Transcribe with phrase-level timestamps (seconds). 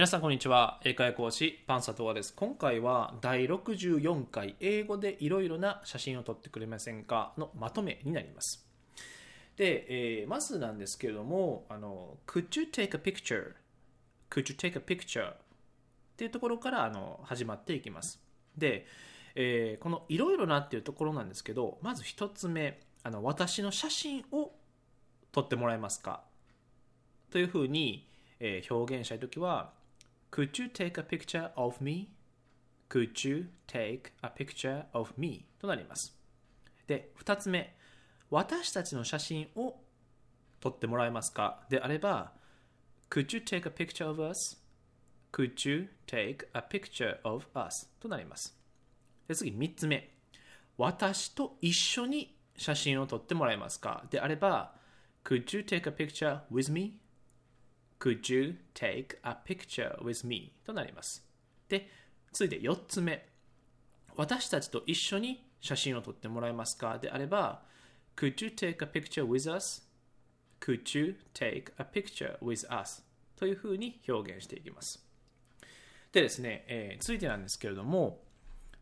[0.00, 0.80] 皆さんこんにちは。
[0.82, 2.32] 英会話講師パンサトワです。
[2.34, 7.34] 今回は第64回英語でいろいろな写真を撮ってくれませんか？
[7.36, 8.66] のまとめになります。
[9.58, 13.52] で、えー、まずなんですけれどもあの Could you take a picture?
[14.30, 15.32] Could you take a picture?
[15.32, 15.36] っ
[16.16, 18.22] ていうところからあの始まっていきます。
[18.56, 18.86] で、
[19.34, 24.50] えー、このいろいろなっていうところなんですけどまず一つ目あの私の写真を
[25.30, 26.22] 撮ってもらえますか？
[27.30, 28.08] というふうに、
[28.38, 29.78] えー、表現したいときは
[30.30, 32.10] Could you take a picture of me?
[32.88, 35.46] Could you take a picture of me?
[35.58, 36.16] となります。
[36.86, 37.76] で、2つ目、
[38.30, 39.80] 私たちの写真を
[40.60, 42.32] 撮ってもらえますかであれば、
[43.10, 44.56] Could you take a picture of us?
[45.32, 47.88] Could you take a picture of us?
[47.98, 48.56] となります。
[49.26, 50.10] で次、3つ目、
[50.76, 54.74] 私と一緒に写真を撮ってもらえますかであれば、
[55.24, 57.00] Could you take a picture with me?
[58.00, 60.52] Could you take a picture with me?
[60.64, 61.22] となります。
[61.68, 61.88] で、
[62.32, 63.28] 続いて4つ目。
[64.16, 66.98] 私たちと一緒に写真を撮ってもらえますか？
[66.98, 67.62] であれば、
[68.16, 69.82] Could you take a picture with us?
[70.60, 73.02] Could you take a picture with us?
[73.36, 75.04] というふうに表現していきます。
[76.12, 78.22] でですね、えー、続いてなんですけれども、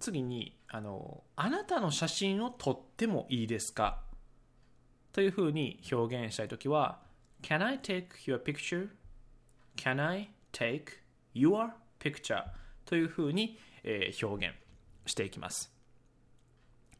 [0.00, 4.00] 次にあの、あなたの写真を撮ってもいいですか？
[5.12, 7.00] というふうに表現したいときは、
[7.42, 8.88] Can I take your picture?
[9.76, 10.84] Can I take
[11.34, 11.70] your
[12.00, 12.44] picture?
[12.84, 14.56] というふうに、えー、表現
[15.06, 15.72] していきます。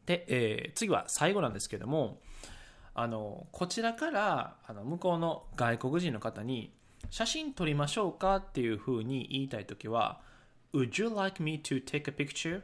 [0.05, 2.21] で、えー、次は最後なんですけども、
[2.95, 6.73] あのこちらからあの向こうの外国人の方に
[7.09, 10.21] 写真撮りましょうかっていうふうに言いたいときは
[10.73, 12.61] Would you like me to take a picture?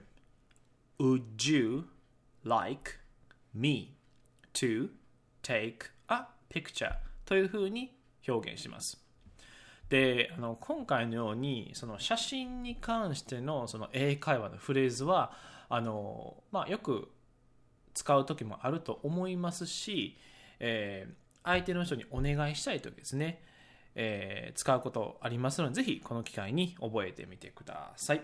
[0.99, 1.85] Would you
[2.43, 2.99] like
[3.53, 3.95] me
[4.53, 4.89] to
[5.41, 6.95] take a picture?
[7.25, 7.95] というふうに
[8.27, 9.08] 表現します。
[9.89, 15.31] であの今回のようにその写真に関してのその英会話のフレーズは
[15.67, 17.09] あの、まあ、よく
[17.95, 20.17] 使う時もあると思いますし、
[20.59, 21.13] えー、
[21.43, 23.41] 相手の人にお願いしたい時ですね、
[23.95, 28.21] えー、使うことありますのでぜひこの機会に覚えてみてください、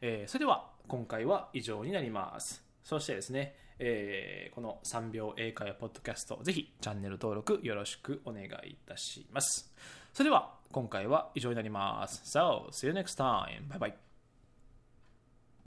[0.00, 2.64] えー、それでは今回は以上になります。
[2.84, 9.74] そしてですね、えー、この3秒英会話ポッドキャストぜひチャンネル登録よろしくお願いいたします。
[10.16, 12.22] それでは今回は以上になります。
[12.24, 13.68] So, see you next time.
[13.68, 14.15] Bye bye.